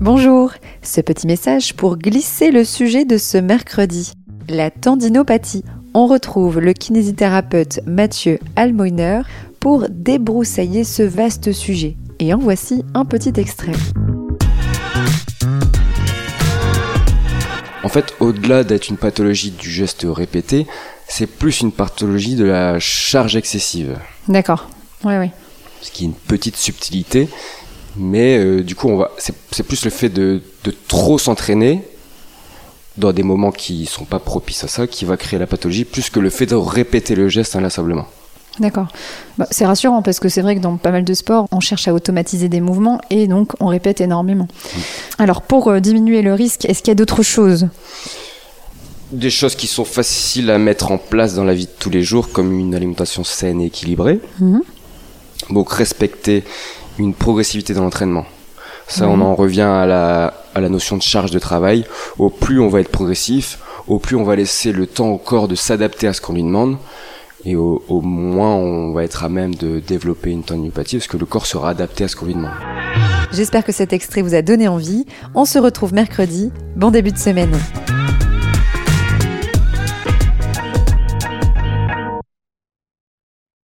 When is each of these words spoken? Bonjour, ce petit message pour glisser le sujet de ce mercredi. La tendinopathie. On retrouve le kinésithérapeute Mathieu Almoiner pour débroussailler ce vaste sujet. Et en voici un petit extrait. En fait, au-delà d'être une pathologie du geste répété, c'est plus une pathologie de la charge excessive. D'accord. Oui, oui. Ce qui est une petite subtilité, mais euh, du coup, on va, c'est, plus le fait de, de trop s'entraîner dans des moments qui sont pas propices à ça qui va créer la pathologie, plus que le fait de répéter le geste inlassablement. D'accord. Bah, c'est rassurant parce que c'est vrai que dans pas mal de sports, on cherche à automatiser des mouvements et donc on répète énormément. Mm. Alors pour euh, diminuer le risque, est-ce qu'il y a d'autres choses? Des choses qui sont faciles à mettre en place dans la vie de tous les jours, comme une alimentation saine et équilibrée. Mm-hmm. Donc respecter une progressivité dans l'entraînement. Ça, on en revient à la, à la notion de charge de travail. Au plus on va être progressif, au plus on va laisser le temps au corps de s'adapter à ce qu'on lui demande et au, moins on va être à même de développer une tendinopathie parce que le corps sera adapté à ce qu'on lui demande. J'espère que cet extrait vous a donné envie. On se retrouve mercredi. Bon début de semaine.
Bonjour, 0.00 0.52
ce 0.82 1.00
petit 1.00 1.26
message 1.26 1.74
pour 1.74 1.96
glisser 1.96 2.50
le 2.50 2.64
sujet 2.64 3.04
de 3.04 3.16
ce 3.16 3.38
mercredi. 3.38 4.12
La 4.48 4.70
tendinopathie. 4.70 5.64
On 5.94 6.06
retrouve 6.06 6.58
le 6.58 6.72
kinésithérapeute 6.72 7.80
Mathieu 7.86 8.40
Almoiner 8.56 9.22
pour 9.60 9.86
débroussailler 9.88 10.82
ce 10.84 11.04
vaste 11.04 11.52
sujet. 11.52 11.96
Et 12.18 12.34
en 12.34 12.38
voici 12.38 12.84
un 12.94 13.04
petit 13.04 13.32
extrait. 13.36 13.72
En 17.84 17.88
fait, 17.88 18.14
au-delà 18.18 18.64
d'être 18.64 18.88
une 18.88 18.96
pathologie 18.96 19.52
du 19.52 19.70
geste 19.70 20.06
répété, 20.08 20.66
c'est 21.06 21.28
plus 21.28 21.60
une 21.60 21.72
pathologie 21.72 22.34
de 22.34 22.44
la 22.44 22.80
charge 22.80 23.36
excessive. 23.36 23.98
D'accord. 24.28 24.68
Oui, 25.04 25.14
oui. 25.18 25.30
Ce 25.82 25.90
qui 25.90 26.04
est 26.04 26.06
une 26.06 26.14
petite 26.14 26.56
subtilité, 26.56 27.28
mais 27.96 28.38
euh, 28.38 28.62
du 28.62 28.74
coup, 28.74 28.88
on 28.88 28.96
va, 28.96 29.10
c'est, 29.18 29.62
plus 29.62 29.84
le 29.84 29.90
fait 29.90 30.08
de, 30.08 30.42
de 30.64 30.74
trop 30.88 31.18
s'entraîner 31.18 31.82
dans 32.96 33.12
des 33.12 33.22
moments 33.22 33.50
qui 33.50 33.86
sont 33.86 34.04
pas 34.04 34.18
propices 34.18 34.64
à 34.64 34.68
ça 34.68 34.86
qui 34.86 35.04
va 35.04 35.16
créer 35.16 35.38
la 35.38 35.46
pathologie, 35.46 35.84
plus 35.84 36.10
que 36.10 36.20
le 36.20 36.30
fait 36.30 36.46
de 36.46 36.54
répéter 36.54 37.14
le 37.14 37.28
geste 37.28 37.56
inlassablement. 37.56 38.06
D'accord. 38.60 38.86
Bah, 39.36 39.48
c'est 39.50 39.66
rassurant 39.66 40.02
parce 40.02 40.20
que 40.20 40.28
c'est 40.28 40.40
vrai 40.40 40.54
que 40.54 40.60
dans 40.60 40.76
pas 40.76 40.92
mal 40.92 41.04
de 41.04 41.14
sports, 41.14 41.48
on 41.50 41.60
cherche 41.60 41.88
à 41.88 41.94
automatiser 41.94 42.48
des 42.48 42.60
mouvements 42.60 43.00
et 43.10 43.26
donc 43.26 43.52
on 43.60 43.66
répète 43.66 44.00
énormément. 44.00 44.44
Mm. 44.44 44.78
Alors 45.18 45.42
pour 45.42 45.68
euh, 45.68 45.80
diminuer 45.80 46.22
le 46.22 46.34
risque, 46.34 46.64
est-ce 46.66 46.80
qu'il 46.80 46.88
y 46.88 46.92
a 46.92 46.94
d'autres 46.94 47.24
choses? 47.24 47.68
Des 49.10 49.30
choses 49.30 49.56
qui 49.56 49.66
sont 49.66 49.84
faciles 49.84 50.50
à 50.50 50.58
mettre 50.58 50.92
en 50.92 50.98
place 50.98 51.34
dans 51.34 51.44
la 51.44 51.54
vie 51.54 51.66
de 51.66 51.72
tous 51.78 51.90
les 51.90 52.02
jours, 52.02 52.30
comme 52.30 52.58
une 52.58 52.74
alimentation 52.74 53.24
saine 53.24 53.60
et 53.60 53.66
équilibrée. 53.66 54.20
Mm-hmm. 54.40 54.60
Donc 55.50 55.72
respecter 55.72 56.44
une 56.98 57.14
progressivité 57.14 57.74
dans 57.74 57.82
l'entraînement. 57.82 58.24
Ça, 58.86 59.08
on 59.08 59.20
en 59.22 59.34
revient 59.34 59.62
à 59.62 59.86
la, 59.86 60.34
à 60.54 60.60
la 60.60 60.68
notion 60.68 60.96
de 60.96 61.02
charge 61.02 61.30
de 61.30 61.38
travail. 61.38 61.84
Au 62.18 62.28
plus 62.28 62.60
on 62.60 62.68
va 62.68 62.80
être 62.80 62.90
progressif, 62.90 63.58
au 63.88 63.98
plus 63.98 64.16
on 64.16 64.24
va 64.24 64.36
laisser 64.36 64.72
le 64.72 64.86
temps 64.86 65.08
au 65.08 65.18
corps 65.18 65.48
de 65.48 65.54
s'adapter 65.54 66.06
à 66.06 66.12
ce 66.12 66.20
qu'on 66.20 66.34
lui 66.34 66.42
demande 66.42 66.76
et 67.44 67.56
au, 67.56 68.00
moins 68.00 68.54
on 68.54 68.92
va 68.92 69.04
être 69.04 69.24
à 69.24 69.28
même 69.28 69.54
de 69.54 69.80
développer 69.80 70.30
une 70.30 70.42
tendinopathie 70.42 70.96
parce 70.96 71.08
que 71.08 71.16
le 71.16 71.26
corps 71.26 71.46
sera 71.46 71.70
adapté 71.70 72.04
à 72.04 72.08
ce 72.08 72.16
qu'on 72.16 72.26
lui 72.26 72.34
demande. 72.34 72.52
J'espère 73.32 73.64
que 73.64 73.72
cet 73.72 73.92
extrait 73.92 74.22
vous 74.22 74.34
a 74.34 74.42
donné 74.42 74.68
envie. 74.68 75.04
On 75.34 75.44
se 75.44 75.58
retrouve 75.58 75.92
mercredi. 75.92 76.52
Bon 76.76 76.90
début 76.90 77.12
de 77.12 77.18
semaine. 77.18 77.54